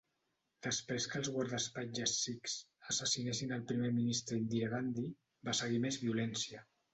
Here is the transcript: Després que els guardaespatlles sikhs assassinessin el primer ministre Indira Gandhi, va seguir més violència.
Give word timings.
Després 0.67 1.03
que 1.09 1.19
els 1.23 1.27
guardaespatlles 1.35 2.13
sikhs 2.21 2.55
assassinessin 2.93 3.53
el 3.59 3.67
primer 3.73 3.93
ministre 3.99 4.41
Indira 4.45 4.71
Gandhi, 4.73 5.05
va 5.51 5.57
seguir 5.61 5.85
més 5.85 6.01
violència. 6.07 6.65